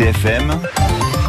[0.00, 0.58] RCFM,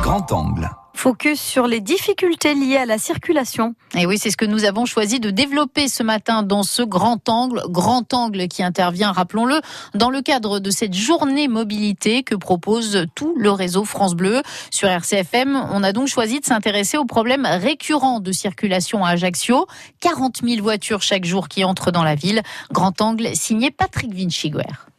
[0.01, 0.69] grand angle.
[0.93, 3.75] Focus sur les difficultés liées à la circulation.
[3.97, 7.27] Et oui, c'est ce que nous avons choisi de développer ce matin dans ce grand
[7.27, 9.59] angle, grand angle qui intervient, rappelons-le,
[9.93, 14.41] dans le cadre de cette journée mobilité que propose tout le réseau France Bleu.
[14.71, 19.67] Sur RCFM, on a donc choisi de s'intéresser aux problèmes récurrents de circulation à Ajaccio.
[19.99, 22.41] 40 000 voitures chaque jour qui entrent dans la ville.
[22.71, 24.90] Grand angle signé Patrick Vinchiguer.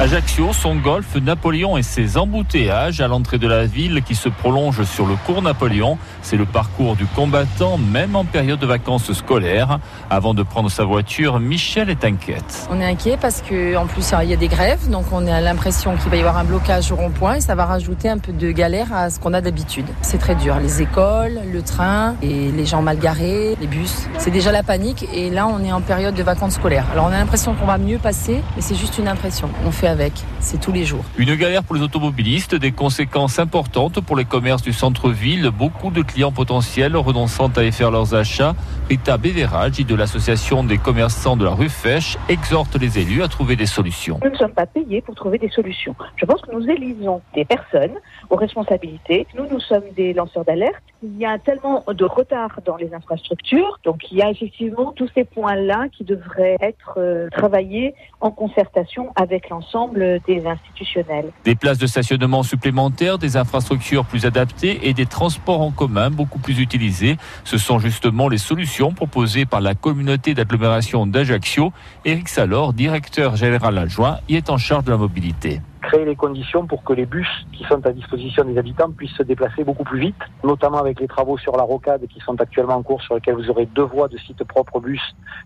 [0.00, 4.84] Ajaccio, son golfe Napoléon et ses embouteillages à l'entrée de la ville qui se prolongent
[4.84, 5.98] sur le cours Napoléon.
[6.22, 9.80] C'est le parcours du combattant, même en période de vacances scolaires.
[10.08, 12.68] Avant de prendre sa voiture, Michel est inquiète.
[12.70, 15.96] On est inquiet parce qu'en plus il y a des grèves, donc on a l'impression
[15.96, 18.52] qu'il va y avoir un blocage au rond-point et ça va rajouter un peu de
[18.52, 19.86] galère à ce qu'on a d'habitude.
[20.02, 20.60] C'est très dur.
[20.60, 24.06] Les écoles, le train et les gens mal garés, les bus.
[24.18, 26.86] C'est déjà la panique et là on est en période de vacances scolaires.
[26.92, 29.50] Alors on a l'impression qu'on va mieux passer, mais c'est juste une impression.
[29.66, 30.12] On fait avec.
[30.40, 31.04] C'est tous les jours.
[31.16, 35.50] Une galère pour les automobilistes, des conséquences importantes pour les commerces du centre-ville.
[35.50, 38.54] Beaucoup de clients potentiels renonçant à y faire leurs achats.
[38.88, 43.56] Rita Beverage de l'association des commerçants de la rue Fèche exhorte les élus à trouver
[43.56, 44.20] des solutions.
[44.22, 45.94] Nous ne sommes pas payés pour trouver des solutions.
[46.16, 47.94] Je pense que nous élisons des personnes
[48.30, 49.26] aux responsabilités.
[49.36, 50.82] Nous, nous sommes des lanceurs d'alerte.
[51.02, 53.78] Il y a tellement de retard dans les infrastructures.
[53.84, 59.12] Donc, il y a effectivement tous ces points-là qui devraient être euh, travaillés en concertation
[59.16, 61.32] avec l'ensemble des institutionnels.
[61.44, 66.38] Des places de stationnement supplémentaires, des infrastructures plus adaptées et des transports en commun beaucoup
[66.38, 67.16] plus utilisés.
[67.44, 71.72] Ce sont justement les solutions proposées par la communauté d'agglomération d'Ajaccio.
[72.04, 76.66] Éric Salor, directeur général adjoint, y est en charge de la mobilité créer les conditions
[76.66, 79.98] pour que les bus qui sont à disposition des habitants puissent se déplacer beaucoup plus
[79.98, 83.36] vite, notamment avec les travaux sur la rocade qui sont actuellement en cours, sur lesquels
[83.36, 85.00] vous aurez deux voies de site propre bus,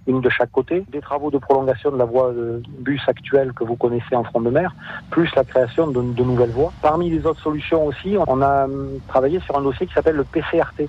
[0.09, 3.63] une de chaque côté, des travaux de prolongation de la voie de bus actuelle que
[3.63, 4.75] vous connaissez en front de mer,
[5.11, 6.73] plus la création de, nouvelles voies.
[6.83, 10.25] Parmi les autres solutions aussi, on a hum, travaillé sur un dossier qui s'appelle le
[10.25, 10.89] PCRT,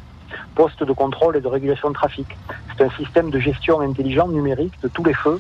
[0.56, 2.28] poste de contrôle et de régulation de trafic.
[2.76, 5.40] C'est un système de gestion intelligent numérique de tous les feux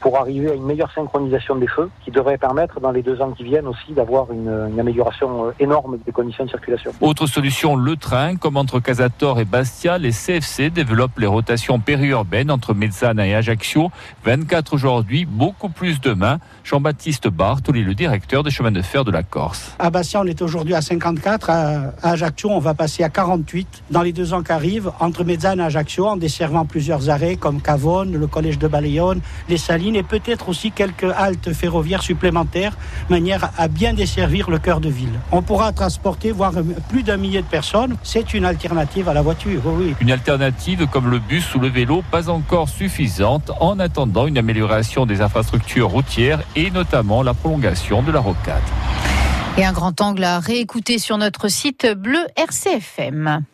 [0.00, 3.32] pour arriver à une meilleure synchronisation des feux qui devrait permettre dans les deux ans
[3.32, 6.92] qui viennent aussi d'avoir une, une, amélioration euh, énorme des conditions de circulation.
[7.00, 8.36] Autre solution, le train.
[8.36, 13.90] Comme entre Casator et Bastia, les CFC développent les rotations périurbaines entre Mezzana et Ajaccio.
[14.24, 16.38] 24 aujourd'hui, beaucoup plus demain.
[16.64, 19.74] Jean-Baptiste Bartoli, le directeur des chemins de fer de la Corse.
[19.78, 21.50] À Bastia, on est aujourd'hui à 54.
[21.50, 25.64] À Ajaccio, on va passer à 48 dans les deux ans qui arrivent, entre Mezzana
[25.64, 30.02] et Ajaccio, en desservant plusieurs arrêts comme Cavone, le collège de Balayonne, les Salines et
[30.02, 32.76] peut-être aussi quelques haltes ferroviaires supplémentaires,
[33.08, 35.18] manière à bien desservir le cœur de ville.
[35.32, 36.52] On pourra transporter voire
[36.88, 37.96] plus d'un millier de personnes.
[38.02, 39.94] C'est une alternative à la voiture, oui.
[40.00, 45.06] Une alternative comme le bus ou le vélo, pas encore suffisante en attendant une amélioration
[45.06, 48.62] des infrastructures routières et notamment la prolongation de la rocade.
[49.56, 53.44] Et un grand angle à réécouter sur notre site bleu RCFM.